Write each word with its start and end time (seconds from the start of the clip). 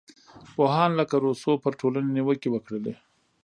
پوهان 0.53 0.91
لکه 0.99 1.15
روسو 1.23 1.51
پر 1.63 1.73
ټولنې 1.79 2.09
نیوکې 2.15 2.49
وکړې. 2.51 2.93